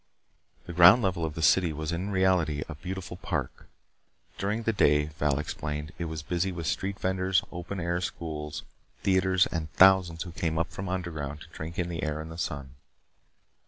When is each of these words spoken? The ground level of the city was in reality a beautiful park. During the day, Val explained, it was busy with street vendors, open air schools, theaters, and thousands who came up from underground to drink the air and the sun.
The 0.65 0.73
ground 0.73 1.03
level 1.03 1.23
of 1.23 1.35
the 1.35 1.43
city 1.43 1.71
was 1.71 1.91
in 1.91 2.09
reality 2.09 2.63
a 2.67 2.73
beautiful 2.73 3.17
park. 3.17 3.67
During 4.39 4.63
the 4.63 4.73
day, 4.73 5.05
Val 5.19 5.37
explained, 5.37 5.91
it 5.99 6.05
was 6.05 6.23
busy 6.23 6.51
with 6.51 6.65
street 6.65 6.99
vendors, 6.99 7.43
open 7.51 7.79
air 7.79 8.01
schools, 8.01 8.63
theaters, 9.03 9.45
and 9.45 9.71
thousands 9.73 10.23
who 10.23 10.31
came 10.31 10.57
up 10.57 10.71
from 10.71 10.89
underground 10.89 11.41
to 11.41 11.49
drink 11.49 11.75
the 11.75 12.01
air 12.01 12.19
and 12.19 12.31
the 12.31 12.39
sun. 12.39 12.71